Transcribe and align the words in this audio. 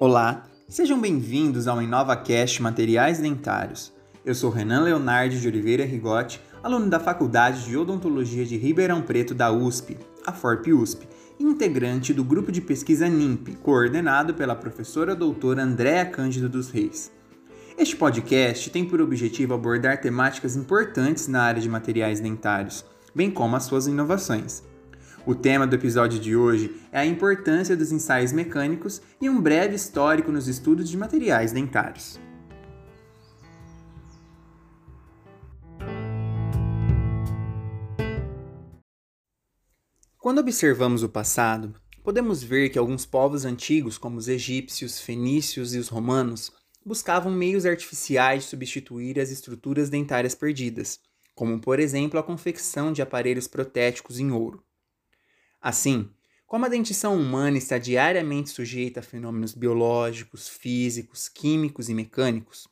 Olá, 0.00 0.44
sejam 0.68 1.00
bem-vindos 1.00 1.66
ao 1.66 1.82
InovaCast 1.82 2.62
Materiais 2.62 3.18
Dentários. 3.18 3.92
Eu 4.24 4.32
sou 4.32 4.48
Renan 4.48 4.82
Leonardo 4.82 5.34
de 5.34 5.48
Oliveira 5.48 5.84
Rigotti, 5.84 6.40
aluno 6.62 6.88
da 6.88 7.00
Faculdade 7.00 7.64
de 7.64 7.76
Odontologia 7.76 8.46
de 8.46 8.56
Ribeirão 8.56 9.02
Preto 9.02 9.34
da 9.34 9.50
USP, 9.50 9.98
a 10.24 10.32
FORP 10.32 10.72
USP, 10.72 11.08
integrante 11.40 12.14
do 12.14 12.22
grupo 12.22 12.52
de 12.52 12.60
pesquisa 12.60 13.08
NIMP, 13.08 13.56
coordenado 13.56 14.34
pela 14.34 14.54
professora 14.54 15.16
doutora 15.16 15.64
Andréa 15.64 16.06
Cândido 16.06 16.48
dos 16.48 16.70
Reis. 16.70 17.10
Este 17.76 17.96
podcast 17.96 18.70
tem 18.70 18.84
por 18.84 19.00
objetivo 19.00 19.54
abordar 19.54 20.00
temáticas 20.00 20.54
importantes 20.54 21.26
na 21.26 21.42
área 21.42 21.60
de 21.60 21.68
materiais 21.68 22.20
dentários, 22.20 22.84
bem 23.12 23.32
como 23.32 23.56
as 23.56 23.64
suas 23.64 23.88
inovações. 23.88 24.62
O 25.28 25.34
tema 25.34 25.66
do 25.66 25.76
episódio 25.76 26.18
de 26.18 26.34
hoje 26.34 26.74
é 26.90 27.00
a 27.00 27.04
importância 27.04 27.76
dos 27.76 27.92
ensaios 27.92 28.32
mecânicos 28.32 29.02
e 29.20 29.28
um 29.28 29.38
breve 29.38 29.74
histórico 29.74 30.32
nos 30.32 30.48
estudos 30.48 30.88
de 30.88 30.96
materiais 30.96 31.52
dentários. 31.52 32.18
Quando 40.16 40.38
observamos 40.38 41.02
o 41.02 41.10
passado, 41.10 41.74
podemos 42.02 42.42
ver 42.42 42.70
que 42.70 42.78
alguns 42.78 43.04
povos 43.04 43.44
antigos, 43.44 43.98
como 43.98 44.16
os 44.16 44.28
egípcios, 44.28 44.98
fenícios 44.98 45.74
e 45.74 45.78
os 45.78 45.88
romanos, 45.88 46.50
buscavam 46.82 47.30
meios 47.30 47.66
artificiais 47.66 48.44
de 48.44 48.48
substituir 48.48 49.20
as 49.20 49.30
estruturas 49.30 49.90
dentárias 49.90 50.34
perdidas, 50.34 50.98
como 51.34 51.60
por 51.60 51.78
exemplo 51.78 52.18
a 52.18 52.22
confecção 52.22 52.94
de 52.94 53.02
aparelhos 53.02 53.46
protéticos 53.46 54.18
em 54.18 54.32
ouro. 54.32 54.66
Assim, 55.60 56.10
como 56.46 56.64
a 56.64 56.68
dentição 56.68 57.14
humana 57.14 57.58
está 57.58 57.76
diariamente 57.76 58.50
sujeita 58.50 59.00
a 59.00 59.02
fenômenos 59.02 59.54
biológicos, 59.54 60.48
físicos, 60.48 61.28
químicos 61.28 61.88
e 61.88 61.94
mecânicos, 61.94 62.66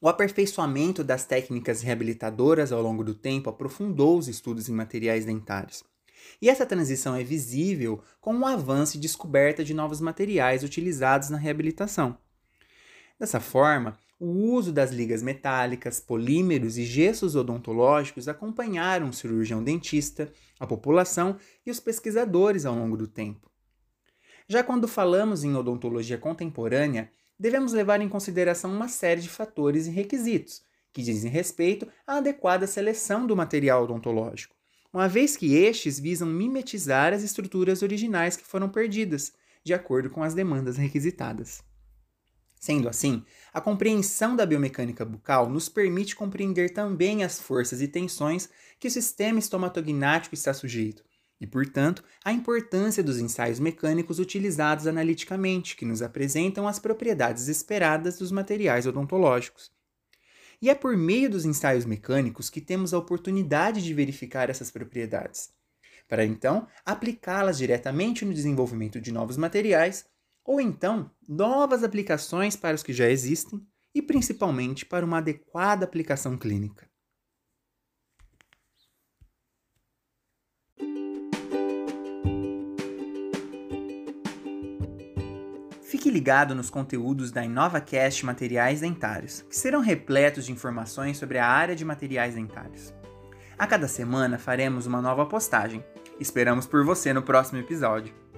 o 0.00 0.08
aperfeiçoamento 0.08 1.04
das 1.04 1.26
técnicas 1.26 1.82
reabilitadoras 1.82 2.72
ao 2.72 2.80
longo 2.80 3.04
do 3.04 3.14
tempo 3.14 3.50
aprofundou 3.50 4.18
os 4.18 4.28
estudos 4.28 4.68
em 4.68 4.72
materiais 4.72 5.26
dentários. 5.26 5.84
E 6.40 6.48
essa 6.48 6.64
transição 6.64 7.14
é 7.14 7.22
visível 7.22 8.02
com 8.20 8.36
o 8.38 8.46
avanço 8.46 8.96
e 8.96 9.00
descoberta 9.00 9.62
de 9.62 9.74
novos 9.74 10.00
materiais 10.00 10.64
utilizados 10.64 11.28
na 11.28 11.36
reabilitação. 11.36 12.16
Dessa 13.18 13.40
forma, 13.40 13.98
o 14.20 14.26
uso 14.26 14.70
das 14.70 14.90
ligas 14.90 15.22
metálicas, 15.22 15.98
polímeros 15.98 16.76
e 16.76 16.84
gessos 16.84 17.34
odontológicos 17.34 18.28
acompanharam 18.28 19.08
o 19.08 19.14
cirurgião 19.14 19.64
dentista, 19.64 20.30
a 20.58 20.66
população 20.66 21.38
e 21.64 21.70
os 21.70 21.80
pesquisadores 21.80 22.66
ao 22.66 22.74
longo 22.74 22.98
do 22.98 23.08
tempo. 23.08 23.50
Já 24.46 24.62
quando 24.62 24.86
falamos 24.86 25.42
em 25.42 25.56
odontologia 25.56 26.18
contemporânea, 26.18 27.10
devemos 27.38 27.72
levar 27.72 28.02
em 28.02 28.10
consideração 28.10 28.70
uma 28.70 28.88
série 28.88 29.22
de 29.22 29.28
fatores 29.28 29.86
e 29.86 29.90
requisitos 29.90 30.62
que 30.92 31.02
dizem 31.02 31.30
respeito 31.30 31.88
à 32.06 32.16
adequada 32.16 32.66
seleção 32.66 33.26
do 33.26 33.34
material 33.34 33.84
odontológico, 33.84 34.54
uma 34.92 35.08
vez 35.08 35.36
que 35.36 35.54
estes 35.54 35.98
visam 35.98 36.28
mimetizar 36.28 37.14
as 37.14 37.22
estruturas 37.22 37.80
originais 37.80 38.36
que 38.36 38.44
foram 38.44 38.68
perdidas, 38.68 39.32
de 39.64 39.72
acordo 39.72 40.10
com 40.10 40.22
as 40.22 40.34
demandas 40.34 40.76
requisitadas. 40.76 41.62
Sendo 42.60 42.90
assim, 42.90 43.24
a 43.54 43.60
compreensão 43.60 44.36
da 44.36 44.44
biomecânica 44.44 45.02
bucal 45.02 45.48
nos 45.48 45.70
permite 45.70 46.14
compreender 46.14 46.74
também 46.74 47.24
as 47.24 47.40
forças 47.40 47.80
e 47.80 47.88
tensões 47.88 48.50
que 48.78 48.86
o 48.86 48.90
sistema 48.90 49.38
estomatognático 49.38 50.34
está 50.34 50.52
sujeito, 50.52 51.02
e, 51.40 51.46
portanto, 51.46 52.04
a 52.22 52.30
importância 52.30 53.02
dos 53.02 53.18
ensaios 53.18 53.58
mecânicos 53.58 54.18
utilizados 54.18 54.86
analiticamente, 54.86 55.74
que 55.74 55.86
nos 55.86 56.02
apresentam 56.02 56.68
as 56.68 56.78
propriedades 56.78 57.48
esperadas 57.48 58.18
dos 58.18 58.30
materiais 58.30 58.86
odontológicos. 58.86 59.72
E 60.60 60.68
é 60.68 60.74
por 60.74 60.94
meio 60.98 61.30
dos 61.30 61.46
ensaios 61.46 61.86
mecânicos 61.86 62.50
que 62.50 62.60
temos 62.60 62.92
a 62.92 62.98
oportunidade 62.98 63.82
de 63.82 63.94
verificar 63.94 64.50
essas 64.50 64.70
propriedades, 64.70 65.48
para 66.06 66.26
então 66.26 66.68
aplicá-las 66.84 67.56
diretamente 67.56 68.22
no 68.22 68.34
desenvolvimento 68.34 69.00
de 69.00 69.10
novos 69.10 69.38
materiais 69.38 70.04
ou 70.50 70.60
então 70.60 71.08
novas 71.28 71.84
aplicações 71.84 72.56
para 72.56 72.74
os 72.74 72.82
que 72.82 72.92
já 72.92 73.08
existem 73.08 73.64
e 73.94 74.02
principalmente 74.02 74.84
para 74.84 75.06
uma 75.06 75.18
adequada 75.18 75.84
aplicação 75.84 76.36
clínica. 76.36 76.90
Fique 85.82 86.10
ligado 86.10 86.52
nos 86.52 86.68
conteúdos 86.68 87.30
da 87.30 87.44
InovaCast 87.44 88.26
Materiais 88.26 88.80
Dentários, 88.80 89.42
que 89.42 89.54
serão 89.54 89.80
repletos 89.80 90.46
de 90.46 90.50
informações 90.52 91.16
sobre 91.16 91.38
a 91.38 91.46
área 91.46 91.76
de 91.76 91.84
materiais 91.84 92.34
dentários. 92.34 92.92
A 93.56 93.68
cada 93.68 93.86
semana 93.86 94.36
faremos 94.36 94.84
uma 94.84 95.00
nova 95.00 95.24
postagem. 95.26 95.84
Esperamos 96.18 96.66
por 96.66 96.84
você 96.84 97.12
no 97.12 97.22
próximo 97.22 97.60
episódio. 97.60 98.29